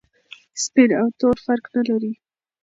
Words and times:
سپین 0.63 0.89
او 0.99 1.07
تور 1.19 1.37
فرق 1.45 1.63
نلري. 1.73 2.11